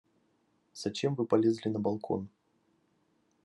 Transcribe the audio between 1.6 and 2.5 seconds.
на балкон?